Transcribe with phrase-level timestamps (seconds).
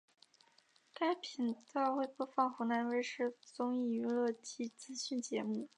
[0.95, 5.69] 该频道会播放湖南卫视的综艺娱乐及资讯节目。